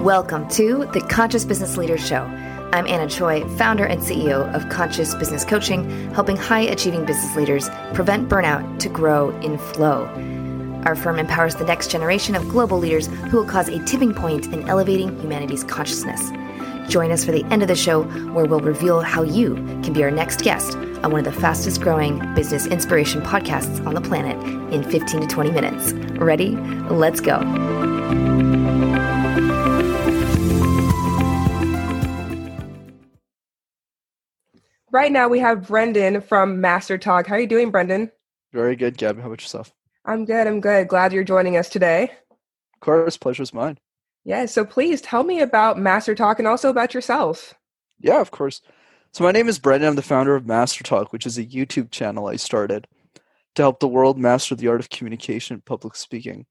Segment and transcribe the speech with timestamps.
[0.00, 2.22] Welcome to the Conscious Business Leaders Show.
[2.72, 7.68] I'm Anna Choi, founder and CEO of Conscious Business Coaching, helping high achieving business leaders
[7.92, 10.06] prevent burnout to grow in flow.
[10.86, 14.46] Our firm empowers the next generation of global leaders who will cause a tipping point
[14.46, 16.30] in elevating humanity's consciousness.
[16.90, 20.02] Join us for the end of the show, where we'll reveal how you can be
[20.02, 24.42] our next guest on one of the fastest growing business inspiration podcasts on the planet
[24.72, 25.92] in 15 to 20 minutes.
[26.18, 26.56] Ready?
[26.88, 27.38] Let's go.
[34.92, 37.28] Right now, we have Brenden from Master Talk.
[37.28, 38.10] How are you doing, Brenden?
[38.52, 39.20] Very good, Gabby.
[39.20, 39.72] How about yourself?
[40.04, 40.46] I'm good.
[40.46, 40.88] I'm good.
[40.88, 42.10] Glad you're joining us today.
[42.74, 43.78] Of course, pleasure's mine.
[44.24, 47.54] Yeah, so please tell me about Master Talk and also about yourself.
[48.00, 48.62] Yeah, of course.
[49.12, 49.86] So my name is Brenden.
[49.86, 52.86] I'm the founder of Master Talk, which is a YouTube channel I started
[53.54, 56.46] to help the world master the art of communication and public speaking.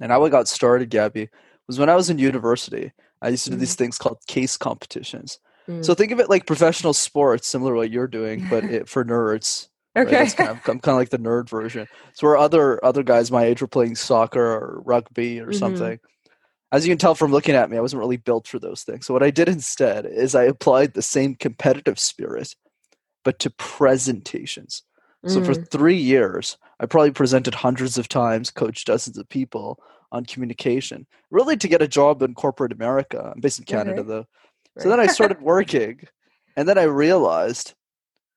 [0.00, 1.30] And how I got started, Gabby,
[1.66, 2.92] was when I was in university.
[3.22, 3.78] I used to do these mm.
[3.78, 5.38] things called case competitions.
[5.68, 5.84] Mm.
[5.84, 9.04] So think of it like professional sports, similar to what you're doing, but it, for
[9.04, 9.68] nerds.
[9.96, 10.20] Okay.
[10.20, 10.36] Right?
[10.36, 11.88] Kind of, I'm kind of like the nerd version.
[12.12, 15.58] So where other other guys my age were playing soccer or rugby or mm-hmm.
[15.58, 15.98] something,
[16.72, 19.06] as you can tell from looking at me, I wasn't really built for those things.
[19.06, 22.54] So what I did instead is I applied the same competitive spirit,
[23.24, 24.82] but to presentations.
[25.24, 25.30] Mm.
[25.30, 25.70] So for mm.
[25.70, 29.78] three years, I probably presented hundreds of times, coached dozens of people
[30.12, 33.32] on communication, really to get a job in corporate America.
[33.34, 34.08] I'm based in Canada okay.
[34.08, 34.26] though.
[34.78, 36.00] So then I started working,
[36.56, 37.74] and then I realized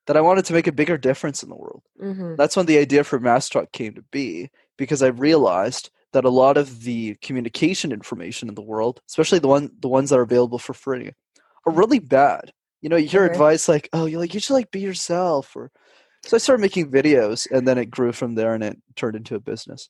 [0.08, 1.84] that I wanted to make a bigger difference in the world.
[2.02, 2.36] Mm-hmm.
[2.36, 6.58] That's when the idea for Talk came to be because I realized that a lot
[6.58, 10.58] of the communication information in the world, especially the one the ones that are available
[10.58, 11.12] for free,
[11.66, 12.52] are really bad.
[12.82, 15.70] You know, you hear advice like, "Oh, you like you should like be yourself," or
[16.26, 19.36] so I started making videos, and then it grew from there, and it turned into
[19.36, 19.90] a business.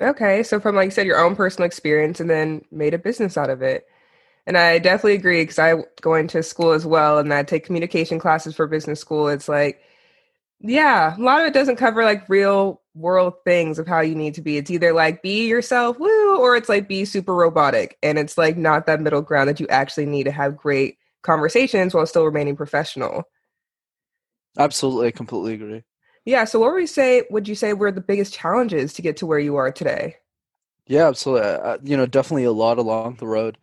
[0.00, 3.36] Okay, so from like you said, your own personal experience, and then made a business
[3.36, 3.86] out of it.
[4.46, 8.18] And I definitely agree because I go into school as well, and I take communication
[8.20, 9.28] classes for business school.
[9.28, 9.82] It's like,
[10.60, 14.34] yeah, a lot of it doesn't cover like real world things of how you need
[14.34, 14.58] to be.
[14.58, 17.98] It's either like be yourself, woo, or it's like be super robotic.
[18.02, 21.94] And it's like not that middle ground that you actually need to have great conversations
[21.94, 23.24] while still remaining professional.
[24.58, 25.84] Absolutely, completely agree.
[26.24, 26.44] Yeah.
[26.44, 27.24] So, what would you say?
[27.30, 30.16] Would you say were the biggest challenges to get to where you are today?
[30.86, 31.48] Yeah, absolutely.
[31.48, 33.56] Uh, you know, definitely a lot along the road,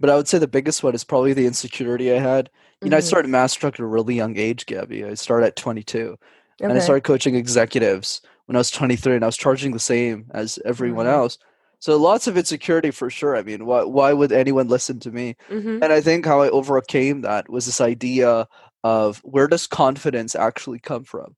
[0.00, 2.50] but I would say the biggest one is probably the insecurity I had.
[2.80, 2.90] You mm-hmm.
[2.90, 3.06] know, I mm-hmm.
[3.06, 5.04] started Master at a really young age, Gabby.
[5.04, 6.18] I started at 22, okay.
[6.60, 10.26] and I started coaching executives when I was 23 and I was charging the same
[10.32, 11.14] as everyone mm-hmm.
[11.14, 11.38] else.
[11.78, 13.36] So lots of insecurity for sure.
[13.36, 15.36] I mean, why why would anyone listen to me?
[15.50, 15.82] Mm-hmm.
[15.82, 18.48] And I think how I overcame that was this idea
[18.82, 21.36] of where does confidence actually come from?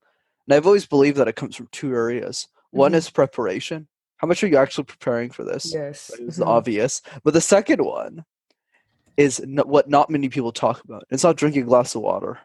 [0.49, 2.47] And I've always believed that it comes from two areas.
[2.71, 2.97] One mm-hmm.
[2.97, 3.87] is preparation.
[4.17, 5.71] How much are you actually preparing for this?
[5.71, 6.11] Yes.
[6.19, 6.49] It's mm-hmm.
[6.49, 7.03] obvious.
[7.23, 8.25] But the second one
[9.15, 11.03] is what not many people talk about.
[11.11, 12.39] It's not drinking a glass of water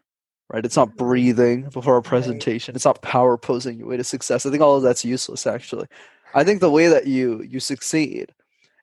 [0.52, 0.64] right?
[0.64, 2.72] It's not breathing before a presentation.
[2.72, 2.76] Right.
[2.76, 4.44] It's not power posing your way to success.
[4.44, 5.86] I think all of that's useless actually.
[6.34, 8.32] I think the way that you you succeed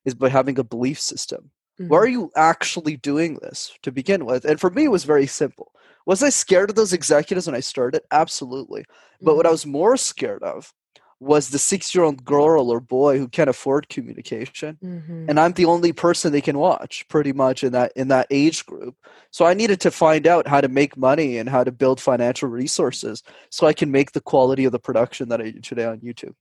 [0.06, 1.52] is by having a belief system.
[1.81, 1.90] Mm-hmm.
[1.90, 4.46] Why are you actually doing this to begin with?
[4.46, 5.72] And for me it was very simple.
[6.06, 8.02] Was I scared of those executives when I started?
[8.12, 8.86] Absolutely.
[9.22, 9.38] But mm-hmm.
[9.38, 9.53] what I mm-hmm.
[9.53, 10.74] was more scared of
[11.22, 15.30] was the six year old girl or boy who can't afford communication mm-hmm.
[15.30, 18.66] and i'm the only person they can watch pretty much in that in that age
[18.66, 18.96] group
[19.30, 22.50] so i needed to find out how to make money and how to build financial
[22.50, 23.22] resources
[23.52, 26.34] so i can make the quality of the production that i do today on youtube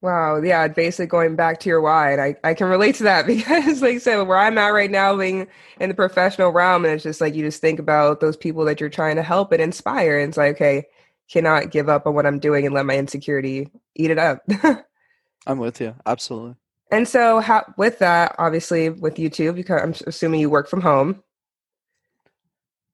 [0.00, 3.26] wow yeah basically going back to your why and i, I can relate to that
[3.26, 5.48] because like i said where i'm at right now being
[5.80, 8.80] in the professional realm and it's just like you just think about those people that
[8.80, 10.86] you're trying to help and inspire and it's like okay
[11.28, 14.42] cannot give up on what I'm doing and let my insecurity eat it up.
[15.46, 15.94] I'm with you.
[16.06, 16.56] Absolutely.
[16.90, 21.22] And so, how, with that, obviously, with YouTube, because I'm assuming you work from home.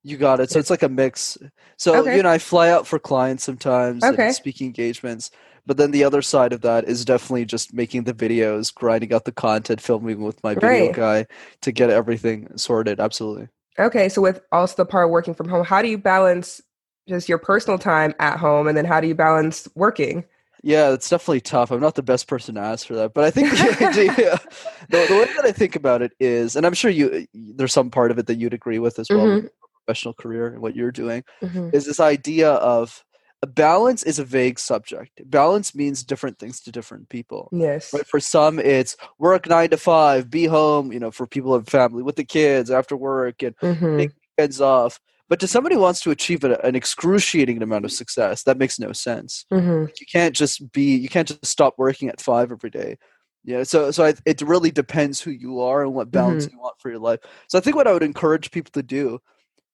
[0.03, 0.51] You got it.
[0.51, 1.39] So it's like a mix.
[1.79, 2.17] So okay.
[2.17, 4.33] you know, I fly out for clients sometimes, okay.
[4.33, 5.31] speaking engagements.
[5.67, 9.25] But then the other side of that is definitely just making the videos, grinding out
[9.25, 10.95] the content, filming with my video right.
[10.95, 11.27] guy
[11.63, 13.01] to get everything sorted.
[13.01, 13.49] Absolutely.
[13.79, 16.61] Okay, so with also the part of working from home, how do you balance
[17.09, 20.25] just your personal time at home and then how do you balance working
[20.63, 23.31] yeah it's definitely tough i'm not the best person to ask for that but i
[23.31, 24.41] think the idea
[24.89, 27.91] the, the, way that i think about it is and i'm sure you there's some
[27.91, 29.47] part of it that you'd agree with as well mm-hmm.
[29.85, 31.69] professional career and what you're doing mm-hmm.
[31.73, 33.05] is this idea of
[33.47, 38.21] balance is a vague subject balance means different things to different people yes right for
[38.21, 42.17] some it's work nine to five be home you know for people of family with
[42.17, 43.99] the kids after work and mm-hmm.
[43.99, 47.93] take weekends off but to somebody who wants to achieve a, an excruciating amount of
[47.93, 49.47] success, that makes no sense.
[49.53, 49.87] Mm-hmm.
[49.99, 52.99] You can't just be, you can't just stop working at five every day.
[53.45, 56.57] Yeah, so so I, it really depends who you are and what balance Mm-hmm.
[56.57, 57.21] you want for your life.
[57.49, 59.21] So I think what I would encourage people to do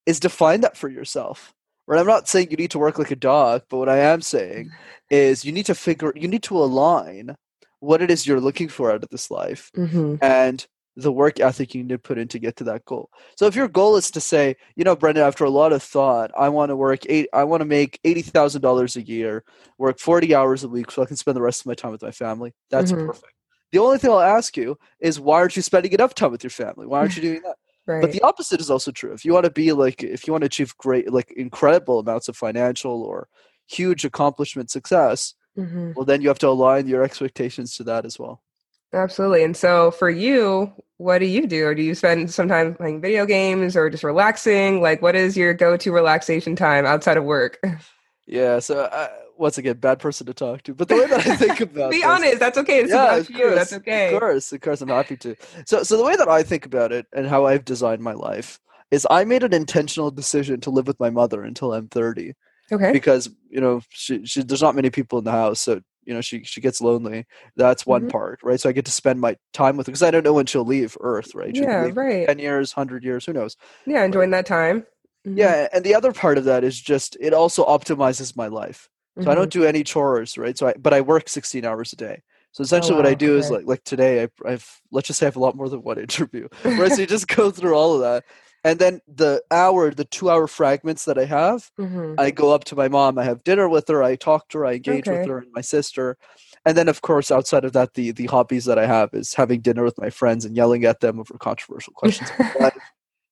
[0.07, 1.55] is define that for yourself.
[1.91, 1.99] Right?
[1.99, 4.71] I'm not saying you need to work like a dog, but what I am saying
[5.11, 7.35] is you need to figure you need to align
[7.81, 10.15] what it is you're looking for out of this life Mm-hmm.
[10.23, 10.65] and
[10.97, 13.09] the work ethic you need to put in to get to that goal.
[13.37, 16.31] So if your goal is to say, you know, Brenden, after a lot of thought,
[16.39, 19.43] I want to work eight, I want to make eighty thousand dollars a year,
[19.79, 22.03] work forty hours a week, so I can spend the rest of my time with
[22.03, 22.53] my family.
[22.71, 23.07] That's Mhm.
[23.07, 23.33] perfect.
[23.73, 26.51] The only thing I'll ask you is why aren't you spending enough time with your
[26.51, 26.87] family?
[26.87, 27.57] Why aren't you doing that?
[27.91, 28.03] Right.
[28.03, 29.13] But the opposite is also true.
[29.13, 32.29] If you want to be like, if you want to achieve great, like incredible amounts
[32.29, 33.27] of financial or
[33.69, 35.97] huge accomplishment success, Mhm.
[35.97, 38.43] well, then you have to align your expectations to that as well.
[38.93, 39.43] Absolutely.
[39.43, 41.67] And so for you, what do you do?
[41.67, 44.81] Or do you spend some time playing video games or just relaxing?
[44.81, 47.59] Like, what is your go to relaxation time outside of work?
[48.27, 48.61] Yeah.
[48.61, 49.09] So uh,
[49.41, 50.75] once again, bad person to talk to.
[50.75, 51.91] But the way that I think about it.
[51.91, 52.39] Be this- honest.
[52.39, 52.81] That's okay.
[52.81, 53.51] It's yeah, about of you.
[53.55, 54.15] That's course, okay.
[54.15, 55.35] Of course, of course, I'm happy to.
[55.67, 58.61] So, so the way that I think about it and how I've designed my life
[58.91, 62.35] is I made an intentional decision to live with my mother until I'm 30
[62.73, 62.93] Okay.
[62.93, 66.21] because you know she, she there's not many people in the house, so you know
[66.21, 67.27] she she gets lonely.
[67.57, 68.11] That's one Mhm.
[68.11, 68.61] part, right?
[68.61, 70.65] So I get to spend my time with her because I don't know when she'll
[70.65, 71.55] leave Earth, right?
[71.57, 72.27] She could Yeah, leave right.
[72.29, 73.57] ten years, hundred years, who knows?
[73.87, 74.87] Yeah, enjoying that time.
[75.27, 75.37] Mhm.
[75.37, 78.89] Yeah, and the other part of that is just it also optimizes my life.
[79.21, 79.37] So I Mhm.
[79.37, 80.57] don't do any chores, right?
[80.57, 82.23] So I but I work 16 hours a day.
[82.53, 85.27] So essentially, what I wow, do is like like today, I, I've let's just say
[85.27, 86.93] I have a lot more than one interview, right?
[86.93, 88.25] so you just go through all of that,
[88.65, 92.19] and then the hour, the two-hour fragments that I have, Mhm.
[92.19, 94.67] I go up to my mom, I have dinner with her, I talk to her,
[94.67, 96.17] I engage with her and my sister,
[96.65, 99.61] and then of course outside of that, the the hobbies that I have is having
[99.61, 102.33] dinner with my friends and yelling at them over controversial questions.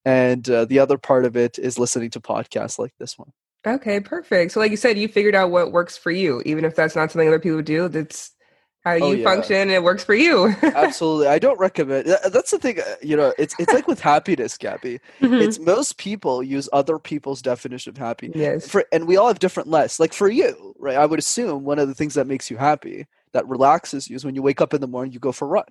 [0.05, 3.32] And uh, the other part of it is listening to podcasts like this one.
[3.66, 4.52] Okay, perfect.
[4.52, 7.10] So, like you said, you figured out what works for you, even if that's not
[7.10, 7.88] something other people do.
[7.88, 8.32] That's
[8.84, 9.25] how you Oh, yeah.
[9.25, 9.56] function.
[9.56, 10.55] And it works for you.
[10.62, 12.06] Absolutely, I don't recommend.
[12.06, 12.81] That's the thing.
[12.81, 15.00] uh, You know, it's it's like with happiness, Gabby.
[15.20, 15.40] Mhm.
[15.43, 18.31] It's most people use other people's definition of happy.
[18.34, 18.69] yes.
[18.69, 19.99] For and we all have different lists.
[20.00, 20.96] Like for you, right?
[20.96, 24.25] I would assume one of the things that makes you happy, that relaxes you, is
[24.25, 25.64] when you wake up in the morning, you go for a run.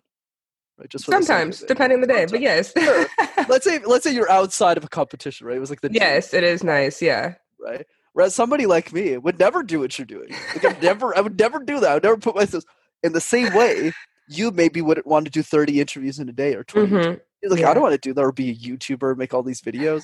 [0.77, 0.89] Right?
[0.89, 2.73] Just for the sake of Sometimes, depending on the day, but yes.
[2.77, 3.07] Sure.
[3.49, 5.57] let's say let's say you're outside of a competition, right?
[5.57, 7.01] It was like the gym, yes, it is nice.
[7.01, 7.35] Yeah.
[7.69, 7.85] Right?
[8.13, 10.29] Whereas somebody like me would never do what you're doing.
[10.53, 11.89] Like I'd never, I would never do that.
[11.91, 12.63] I would never put myself
[13.03, 13.93] in the same way.
[14.27, 16.87] You maybe wouldn't want to do 30 interviews in a day or 20.
[16.87, 17.05] interviews.
[17.17, 17.21] Mhm.
[17.43, 17.69] You're like, Yeah.
[17.69, 20.01] I don't want to do that or be a YouTuber, and make all these videos,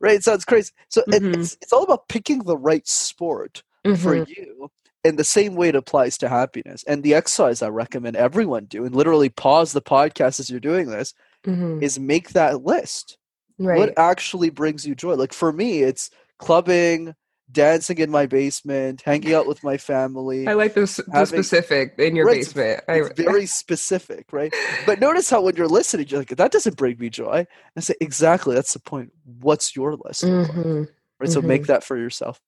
[0.00, 0.22] right?
[0.22, 0.72] So it's crazy.
[0.88, 1.36] So it- Mhm.
[1.36, 4.28] it's it's all about picking the right sport for Mhm.
[4.28, 4.70] you.
[5.04, 6.84] And the same way it applies to happiness.
[6.86, 10.86] And the exercise I recommend everyone do, and literally pause the podcast as you're doing
[10.90, 11.14] this,
[11.46, 11.82] Mhm.
[11.82, 13.18] is make that list
[13.58, 13.78] Right.
[13.78, 16.10] what actually brings you joy like for me it's
[16.42, 17.14] clubbing
[17.50, 21.94] dancing in my basement hanging out with my family I like this the having- specific
[21.98, 22.80] in your Right, basement.
[22.88, 24.54] I, it's very specific right
[24.86, 27.46] but notice how when you're listening you're like that doesn't bring me joy and
[27.76, 30.22] i say exactly that's the point what's your like?
[30.22, 30.88] Mhm.
[31.20, 32.40] right so make that for yourself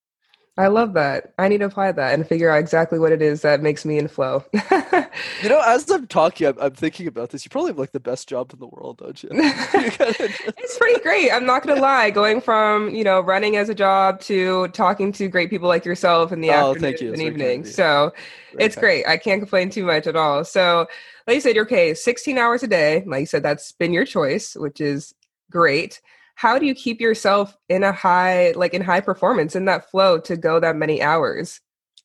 [0.56, 1.34] I love that.
[1.36, 3.98] I need to apply that and figure out exactly what it is that makes me
[3.98, 4.44] in flow.
[4.52, 7.98] you know as i'm talking i'm, I'm thinking about this you probably have like the
[8.00, 9.42] best job in the world don't you, You
[9.90, 11.32] just- it's pretty great.
[11.32, 12.10] I'm not gonna lie.
[12.10, 16.30] Going from you know running as a job to talking to great people like yourself
[16.32, 17.64] in the Oh, afternoon and That's very kind evening.
[17.64, 18.12] So
[18.52, 18.80] Very it's kind.
[18.82, 19.06] great.
[19.06, 20.44] I can't complain too much at all.
[20.44, 20.86] So
[21.26, 21.94] like you said, you're okay.
[21.94, 23.02] 16 hours a day.
[23.06, 25.14] Like you said, that's been your choice, which is
[25.50, 26.00] great.
[26.36, 30.18] How do you keep yourself in a high, like in high performance, in that flow
[30.20, 31.60] to go that many hours?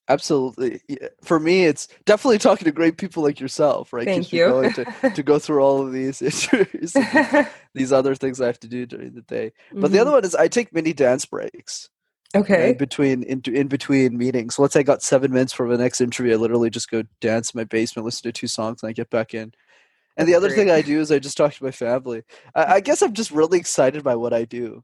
[0.07, 0.81] Absolutely.
[1.23, 4.87] For me, it's definitely talking to great people like yourself, right Thank you're going to,
[5.13, 6.93] to go through all of these issues,
[7.75, 9.51] these other things I have to do during the day.
[9.79, 10.01] But the Mhm.
[10.01, 11.89] other one is I take mini dance breaks
[12.35, 12.71] okay.
[12.71, 14.55] in between in, in between meetings.
[14.55, 16.33] So let's say I got seven minutes for the next interview.
[16.33, 19.11] I literally just go dance in my basement, listen to two songs, and I get
[19.11, 19.53] back in.
[20.19, 20.69] And the other thing.
[20.69, 22.23] I do is I just talk to my family.
[22.55, 24.83] I, I guess I'm just really excited by what I do.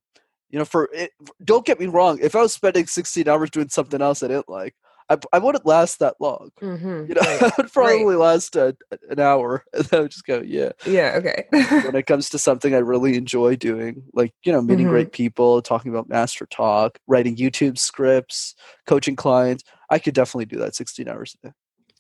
[0.50, 1.12] You know, for it,
[1.44, 2.20] don't get me wrong.
[2.22, 4.76] If I was spending 16 hours doing something else I didn't like,
[5.10, 6.52] I, I wouldn't last that long.
[6.62, 7.10] Mhm.
[7.10, 7.42] You know, Right.
[7.42, 8.74] I would probably last uh,
[9.10, 10.72] an hour, and then I would just go, yeah.
[10.86, 11.14] Yeah.
[11.18, 11.46] Okay.
[11.84, 14.90] When it comes to something I really enjoy doing, like you know, meeting Mhm.
[14.90, 18.56] great people, talking about master talk, writing YouTube scripts,
[18.88, 21.54] coaching clients, I could definitely do that 16 hours a day.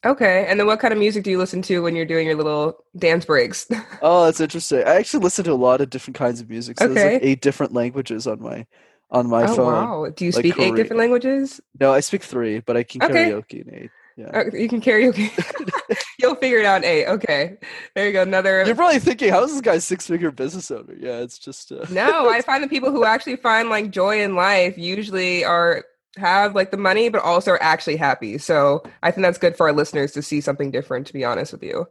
[0.05, 0.45] Okay.
[0.47, 2.77] And then what kind of music do you listen to when you're doing your little
[2.97, 3.67] dance breaks?
[4.01, 4.79] Oh, that's interesting.
[4.85, 6.77] I actually listen to a lot of different kinds of music.
[6.77, 7.25] So there's like Okay.
[7.25, 8.67] eight different languages on my
[9.09, 9.65] on my oh, phone.
[9.65, 10.09] wow.
[10.15, 11.61] Do you like speak eight different languages?
[11.79, 13.31] No, I speak three, but I can Okay.
[13.31, 13.91] karaoke in eight.
[14.17, 14.31] Yeah.
[14.33, 15.31] Oh, you can karaoke.
[16.19, 17.07] You'll figure it out in eight.
[17.07, 17.57] Okay.
[17.95, 18.21] There you go.
[18.21, 18.63] Another.
[18.65, 20.95] You're probably thinking, how is this guy six figure business owner?
[20.99, 24.35] Yeah, it's just uh, no, I find the people who actually find like joy in
[24.35, 25.83] life usually are
[26.17, 28.37] have like the money, but also are actually happy.
[28.37, 31.51] So I think that's good for our listeners to see something different, to be honest
[31.51, 31.87] with you.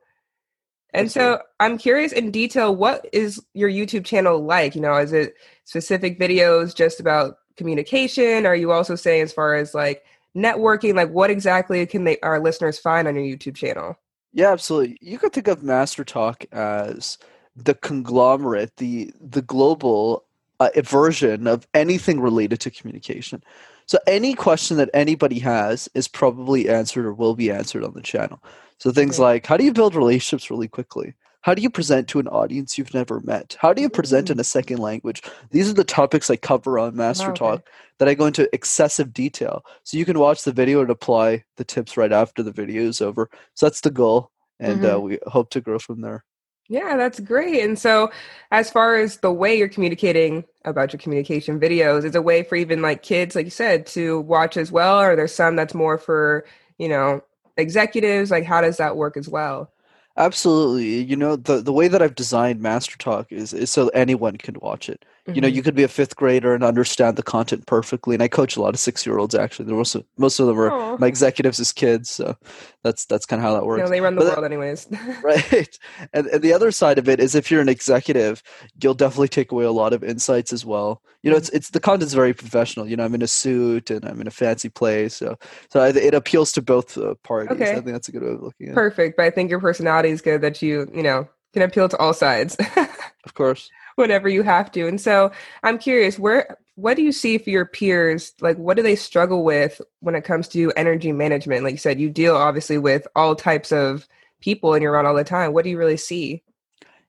[0.95, 4.76] And so I'm curious in detail, what is your YouTube channel like?
[4.76, 8.47] You know, is it specific videos just about communication?
[8.47, 10.04] Are you also saying as far as like
[10.37, 13.99] networking, like what exactly can they our listeners find on your YouTube channel?
[14.33, 14.99] Yeah, absolutely.
[15.00, 17.19] You could think of Master Talk as
[17.57, 20.25] the conglomerate, the the global
[20.61, 23.43] uh, version of anything related to communication.
[23.87, 28.03] So any question that anybody has is probably answered or will be answered on the
[28.03, 28.43] channel.
[28.79, 31.14] So things like how do you build relationships really quickly?
[31.43, 33.55] How do you present to an audience you've never met?
[33.61, 35.23] How do you present in a second language?
[35.50, 37.38] These are the topics I cover on Master okay.
[37.38, 39.62] Talk that I go into excessive detail.
[39.83, 43.03] So you can watch the video and apply the tips right after the video is
[43.03, 43.29] over.
[43.53, 44.31] So that's the goal.
[44.59, 44.97] And uh, mm-hmm.
[44.97, 46.25] uh, we hope to grow from there.
[46.68, 47.62] Yeah, that's great.
[47.62, 48.11] And so,
[48.50, 52.56] as far as the way you're communicating about your communication videos, is a way for
[52.56, 55.00] even like kids, like you said, to watch as well?
[55.00, 56.47] Or there's some that's more for,
[56.78, 57.23] you know,
[57.59, 58.30] executives?
[58.30, 59.71] Like, how does that work as well?
[60.16, 61.02] Absolutely.
[61.02, 64.56] You know, the, the way that I've designed Master Talk is, is so anyone can
[64.61, 65.04] watch it.
[65.26, 65.35] Mm-hmm.
[65.37, 65.64] You know, you mm-hmm.
[65.64, 68.14] could be a fifth grader and understand the content perfectly.
[68.14, 69.64] And I coach a lot of six year olds actually.
[69.64, 70.99] They're most of, most of them are Aww.
[70.99, 72.11] my executives as kids.
[72.11, 72.37] So
[72.83, 73.78] that's that's kind of how that works.
[73.78, 74.87] You know, they run the but world anyways.
[75.23, 75.78] right.
[76.12, 78.43] And, and the other side of it is if you're an executive,
[78.83, 81.02] you'll definitely take away a lot of insights as well.
[81.23, 81.47] You know, mm-hmm.
[81.47, 82.87] it's it's the content's very professional.
[82.87, 85.14] You know, I'm in a suit and I'm in a fancy place.
[85.16, 85.38] So
[85.71, 87.52] so it appeals to both uh, parties.
[87.52, 87.71] Okay.
[87.71, 88.75] I think that's a good way of looking at it.
[88.75, 89.16] Perfect.
[89.16, 92.12] But I think your personality is good that you, you know, can appeal to all
[92.12, 92.57] sides.
[93.25, 94.88] of course whenever you have to.
[94.88, 95.31] And so
[95.62, 98.33] I'm curious, where what do you see for your peers?
[98.40, 101.62] Like what do they struggle with when it comes to energy management?
[101.62, 104.09] Like you said, you deal obviously with all types of
[104.40, 105.52] people and you're around all the time.
[105.52, 106.43] What do you really see?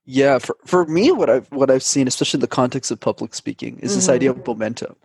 [0.05, 3.34] Yeah, for, for me what I've what I've seen, especially in the context of public
[3.34, 3.98] speaking, is mm-hmm.
[3.98, 4.51] this idea of mm-hmm.
[4.51, 4.95] momentum.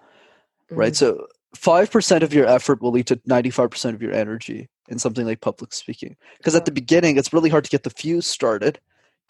[0.71, 0.75] Mm-hmm.
[0.76, 0.95] Right.
[0.95, 4.99] So five percent of your effort will lead to ninety-five percent of your energy in
[4.99, 6.17] something like public speaking.
[6.37, 8.79] Because at the beginning, it's really hard to get the fuse started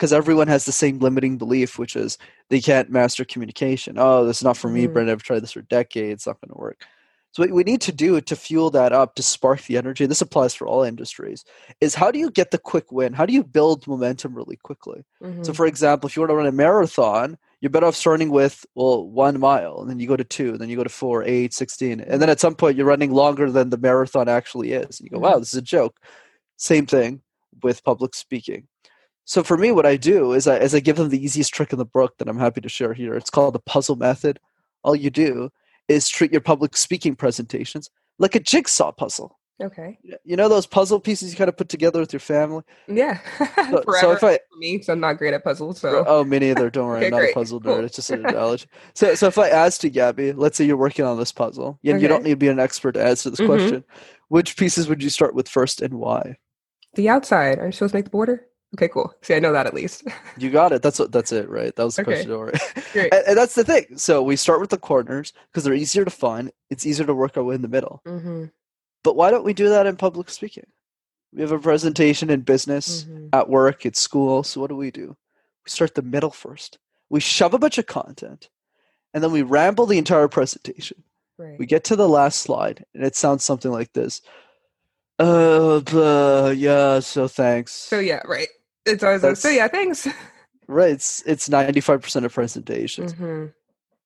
[0.00, 2.16] because everyone has the same limiting belief, which is
[2.48, 3.96] they can't master communication.
[3.98, 4.92] Oh, this is not for me, mm.
[4.94, 5.10] Brent.
[5.10, 6.20] I've tried this for decades.
[6.20, 6.86] It's not going to work.
[7.32, 10.22] So what we need to do to fuel that up, to spark the energy, this
[10.22, 11.44] applies for all industries,
[11.82, 13.12] is how do you get the quick win?
[13.12, 15.04] How do you build momentum really quickly?
[15.22, 15.42] Mm-hmm.
[15.42, 18.64] So for example, if you want to run a marathon, you're better off starting with,
[18.74, 21.22] well, one mile, and then you go to two, and then you go to four,
[21.24, 22.00] eight, 16.
[22.00, 24.98] And then at some point you're running longer than the marathon actually is.
[24.98, 25.34] And you go, mm-hmm.
[25.34, 26.00] wow, this is a joke.
[26.56, 27.20] Same thing
[27.62, 28.66] with public speaking.
[29.24, 31.72] So for me, what I do is I, is I give them the easiest trick
[31.72, 33.14] in the book that I'm happy to share here.
[33.14, 34.40] It's called the puzzle method.
[34.82, 35.50] All you do
[35.88, 39.38] is treat your public speaking presentations like a jigsaw puzzle.
[39.62, 39.98] Okay.
[40.24, 42.62] You know those puzzle pieces you kind of put together with your family?
[42.88, 43.20] Yeah.
[43.56, 45.80] so, so, if I for me, so I'm not great at puzzles.
[45.80, 46.70] So oh, me neither.
[46.70, 47.30] Don't worry, okay, I'm not great.
[47.32, 47.64] a puzzle nerd.
[47.64, 47.84] Cool.
[47.84, 48.66] It's just an analogy.
[48.94, 51.94] So, so if I asked you, Gabby, let's say you're working on this puzzle, and
[51.94, 52.02] okay.
[52.02, 53.52] you don't need to be an expert to answer this mm-hmm.
[53.52, 53.84] question.
[54.28, 56.36] Which pieces would you start with first, and why?
[56.94, 57.58] The outside.
[57.58, 58.46] Are you supposed to make the border?
[58.74, 59.12] Okay, cool.
[59.22, 60.04] See, I know that at least.
[60.38, 60.82] you got it.
[60.82, 61.10] That's what.
[61.10, 61.74] That's it, right?
[61.74, 62.24] That was the okay.
[62.24, 62.80] question.
[62.92, 63.12] Great.
[63.12, 63.98] And, and, that's the thing.
[63.98, 66.52] So we start with the corners because they're easier to find.
[66.70, 68.00] It's easier to work our way in the middle.
[68.06, 68.44] Mm-hmm.
[69.02, 70.66] But why don't we do that in public speaking?
[71.32, 73.28] We have a presentation in business, mm-hmm.
[73.32, 74.42] at work, at school.
[74.42, 75.16] So what do we do?
[75.64, 76.78] We start the middle first.
[77.08, 78.50] We shove a bunch of content,
[79.14, 81.02] and then we ramble the entire presentation.
[81.38, 81.58] Right.
[81.58, 84.20] We get to the last slide, and it sounds something like this.
[85.18, 87.00] Uh, uh yeah.
[87.00, 87.72] So thanks.
[87.72, 88.48] So yeah, right.
[88.86, 90.06] It's always like, so yeah, thanks.
[90.66, 90.92] Right.
[90.92, 93.12] It's it's ninety five percent of presentations.
[93.14, 93.46] Mm-hmm.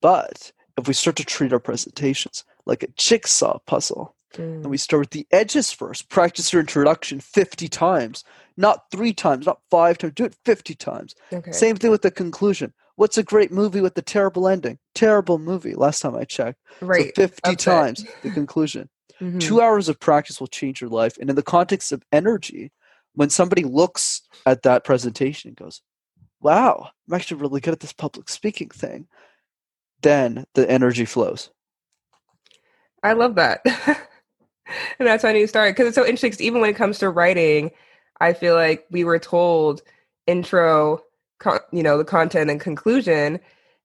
[0.00, 4.42] But if we start to treat our presentations like a jigsaw puzzle, mm.
[4.42, 8.24] and we start with the edges first, practice your introduction fifty times,
[8.56, 11.14] not three times, not five times, do it fifty times.
[11.32, 11.52] Okay.
[11.52, 12.72] Same thing with the conclusion.
[12.96, 14.78] What's a great movie with a terrible ending?
[14.94, 15.74] Terrible movie.
[15.74, 17.14] Last time I checked, right?
[17.14, 17.58] So fifty Upset.
[17.58, 18.88] times the conclusion.
[19.20, 19.38] Mm-hmm.
[19.38, 21.16] Two hours of practice will change your life.
[21.20, 22.72] And in the context of energy,
[23.14, 25.80] when somebody looks at that presentation and goes,
[26.40, 29.06] wow, I'm actually really good at this public speaking thing,
[30.02, 31.50] then the energy flows.
[33.02, 33.60] I love that.
[34.98, 36.46] and that's why I need to start because it's so interesting.
[36.46, 37.70] even when it comes to writing,
[38.20, 39.82] I feel like we were told
[40.26, 41.02] intro,
[41.38, 43.40] con- you know, the content and conclusion.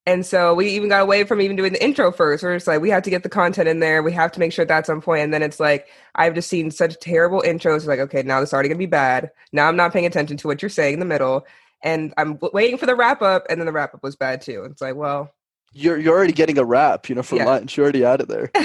[0.06, 2.44] And so we even got away from even doing the intro first.
[2.44, 4.02] We're just like, we have to get the content in there.
[4.02, 5.22] We have to make sure that's on point.
[5.22, 7.86] And then it's like, I've just seen such terrible intros.
[7.86, 9.30] Like, okay, now this is already gonna be bad.
[9.52, 11.46] Now I'm not paying attention to what you're saying in the middle.
[11.84, 14.64] And I'm waiting for the wrap up, and then the wrap up was bad too.
[14.64, 15.34] It's like, well,
[15.74, 17.46] you're you're already getting a wrap, you know, for yeah.
[17.46, 17.78] lunch.
[17.78, 18.52] You're already out of there.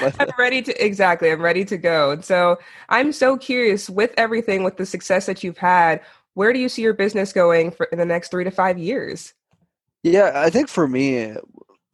[0.00, 1.30] I'm ready to exactly.
[1.30, 2.10] I'm ready to go.
[2.10, 6.00] And so I'm so curious with everything, with the success that you've had.
[6.34, 9.32] Where do you see your business going for in the next three to five years?
[10.02, 11.34] Yeah, I think for me,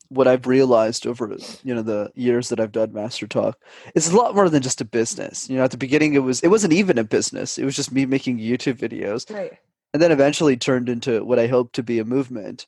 [0.08, 3.58] what I've realized over you know the years that I've done Master Talk
[3.96, 5.50] is a lot more than just a business.
[5.50, 7.58] You know, at the beginning it was it wasn't even a business.
[7.58, 9.32] It was just me making YouTube videos.
[9.32, 9.58] Right.
[9.94, 12.66] and then eventually turned into what I hope to be a movement.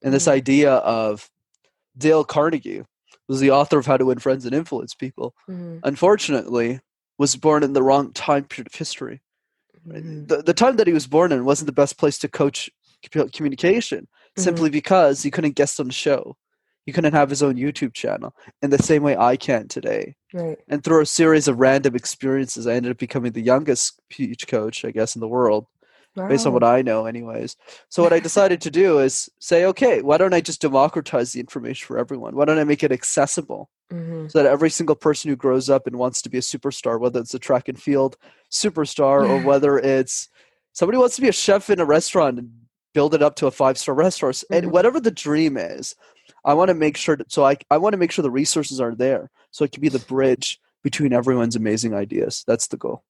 [0.00, 0.32] And this Mhm.
[0.32, 1.28] idea of
[1.96, 2.84] Dale Carnegie
[3.26, 5.34] was the author of How to Win Friends and Influence People.
[5.50, 5.80] Mhm.
[5.82, 6.78] Unfortunately,
[7.18, 9.22] was born in the wrong time period of history.
[9.88, 10.28] Mhm.
[10.28, 12.70] The, the time that he was born in wasn't the best place to coach
[13.02, 13.30] commu-
[14.38, 16.36] communication, simply because he couldn't guest on the show.
[16.86, 20.16] He couldn't have his own YouTube channel in the same way I can today.
[20.32, 20.58] Right.
[20.68, 24.84] And through a series of random experiences, I ended up becoming the youngest peach coach,
[24.86, 25.66] I guess, in the world
[26.28, 27.56] based on what I know, anyways.
[27.90, 31.40] So what I decided to do is say, okay, why don't I just democratize the
[31.40, 32.34] information for everyone?
[32.34, 34.30] Why don't I make it accessible Mhm.
[34.30, 37.20] so that every single person who grows up and wants to be a superstar, whether
[37.20, 38.16] it's a track and field
[38.50, 40.28] superstar or whether it's
[40.72, 42.50] somebody wants to be a chef in a restaurant and
[42.98, 44.56] build it up to a five star restaurant, Mhm.
[44.56, 45.94] and whatever the dream is,
[46.44, 48.80] I want to make sure that so I I want to make sure the resources
[48.80, 52.44] are there so it can be the bridge between everyone's amazing ideas.
[52.48, 53.04] That's the goal.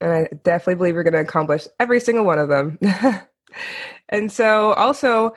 [0.00, 2.78] And I definitely believe you're going to accomplish every single one of them.
[4.08, 5.34] and so, also,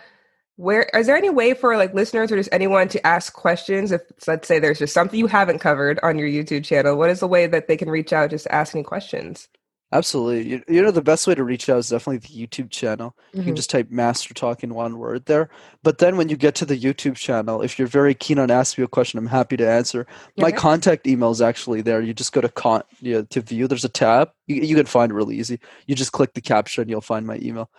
[0.55, 3.91] where is there any way for like listeners or just anyone to ask questions?
[3.91, 7.19] If let's say there's just something you haven't covered on your YouTube channel, what is
[7.19, 9.47] the way that they can reach out just to ask any questions?
[9.93, 10.47] Absolutely.
[10.49, 13.13] You, you know, the best way to reach out is definitely the YouTube channel.
[13.33, 13.57] You can Mhm.
[13.57, 15.49] just type Master Talk in one word there.
[15.83, 18.83] But then when you get to the YouTube channel, if you're very keen on asking
[18.83, 20.07] me a question, I'm happy to answer.
[20.37, 21.99] My contact email is actually there.
[22.01, 23.67] You just go to con yeah, to view.
[23.67, 24.31] There's a tab.
[24.47, 25.59] You, you can find it really easy.
[25.87, 27.69] You just click the caption, you'll find my email.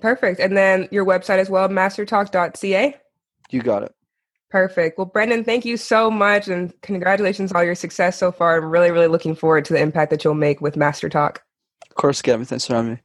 [0.00, 0.40] Perfect.
[0.40, 2.96] And then your website as well, mastertalk.ca.
[3.50, 3.94] You got it.
[4.50, 4.96] Perfect.
[4.96, 8.56] Well, Brenden, thank you so much and congratulations on all your success so far.
[8.56, 11.42] I'm really, really looking forward to the impact that you'll make with Master Talk.
[11.88, 12.46] Of course, Gavin.
[12.46, 12.98] Thanks for having me.